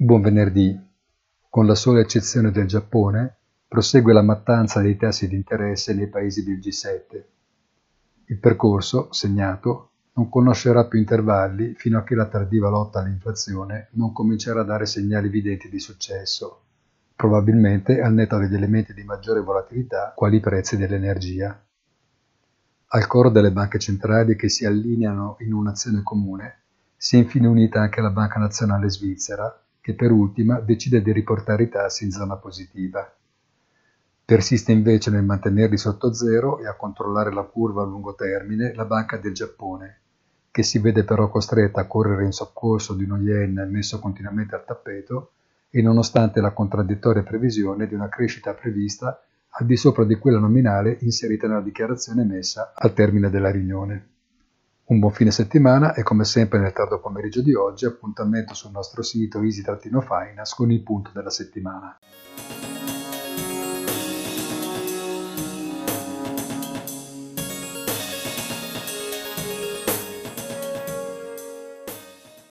buon 0.00 0.20
venerdì. 0.20 0.78
Con 1.48 1.66
la 1.66 1.74
sola 1.74 1.98
eccezione 1.98 2.52
del 2.52 2.68
Giappone, 2.68 3.38
prosegue 3.66 4.12
la 4.12 4.22
mattanza 4.22 4.80
dei 4.80 4.96
tassi 4.96 5.26
di 5.26 5.34
interesse 5.34 5.92
nei 5.92 6.06
paesi 6.06 6.44
del 6.44 6.58
G7. 6.58 7.24
Il 8.26 8.38
percorso, 8.38 9.12
segnato, 9.12 9.90
non 10.12 10.28
conoscerà 10.28 10.86
più 10.86 11.00
intervalli 11.00 11.74
fino 11.74 11.98
a 11.98 12.04
che 12.04 12.14
la 12.14 12.26
tardiva 12.26 12.68
lotta 12.68 13.00
all'inflazione 13.00 13.88
non 13.92 14.12
comincerà 14.12 14.60
a 14.60 14.64
dare 14.64 14.86
segnali 14.86 15.26
evidenti 15.26 15.68
di 15.68 15.80
successo, 15.80 16.62
probabilmente 17.16 18.00
al 18.00 18.12
netto 18.12 18.38
degli 18.38 18.54
elementi 18.54 18.94
di 18.94 19.02
maggiore 19.02 19.40
volatilità 19.40 20.12
quali 20.14 20.36
i 20.36 20.40
prezzi 20.40 20.76
dell'energia. 20.76 21.60
Al 22.90 23.06
coro 23.08 23.30
delle 23.30 23.50
banche 23.50 23.80
centrali 23.80 24.36
che 24.36 24.48
si 24.48 24.64
allineano 24.64 25.38
in 25.40 25.52
un'azione 25.52 26.04
comune 26.04 26.60
si 26.96 27.16
è 27.16 27.18
infine 27.18 27.48
unita 27.48 27.80
anche 27.80 28.00
la 28.00 28.10
Banca 28.10 28.38
Nazionale 28.38 28.90
Svizzera, 28.90 29.62
che 29.88 29.94
per 29.94 30.10
ultima 30.10 30.60
decide 30.60 31.00
di 31.00 31.12
riportare 31.12 31.62
i 31.62 31.68
tassi 31.70 32.04
in 32.04 32.10
zona 32.10 32.36
positiva. 32.36 33.10
Persiste 34.22 34.70
invece 34.70 35.10
nel 35.10 35.24
mantenerli 35.24 35.78
sotto 35.78 36.12
zero 36.12 36.58
e 36.58 36.66
a 36.66 36.76
controllare 36.76 37.32
la 37.32 37.40
curva 37.44 37.84
a 37.84 37.86
lungo 37.86 38.14
termine 38.14 38.74
la 38.74 38.84
Banca 38.84 39.16
del 39.16 39.32
Giappone, 39.32 40.00
che 40.50 40.62
si 40.62 40.78
vede 40.78 41.04
però 41.04 41.30
costretta 41.30 41.80
a 41.80 41.86
correre 41.86 42.26
in 42.26 42.32
soccorso 42.32 42.92
di 42.92 43.04
uno 43.04 43.16
yen 43.16 43.66
messo 43.70 43.98
continuamente 43.98 44.54
al 44.54 44.66
tappeto 44.66 45.30
e 45.70 45.80
nonostante 45.80 46.42
la 46.42 46.52
contraddittoria 46.52 47.22
previsione 47.22 47.86
di 47.86 47.94
una 47.94 48.10
crescita 48.10 48.52
prevista 48.52 49.22
al 49.48 49.64
di 49.64 49.76
sopra 49.78 50.04
di 50.04 50.16
quella 50.16 50.38
nominale 50.38 50.98
inserita 51.00 51.48
nella 51.48 51.62
dichiarazione 51.62 52.20
emessa 52.20 52.74
al 52.74 52.92
termine 52.92 53.30
della 53.30 53.50
riunione. 53.50 54.17
Un 54.90 55.00
buon 55.00 55.12
fine 55.12 55.30
settimana 55.30 55.92
e 55.92 56.02
come 56.02 56.24
sempre 56.24 56.58
nel 56.58 56.72
tardo 56.72 56.98
pomeriggio 56.98 57.42
di 57.42 57.52
oggi 57.52 57.84
appuntamento 57.84 58.54
sul 58.54 58.70
nostro 58.70 59.02
sito 59.02 59.42
easy-finance 59.42 60.54
con 60.56 60.70
il 60.72 60.82
punto 60.82 61.10
della 61.12 61.28
settimana. 61.28 61.98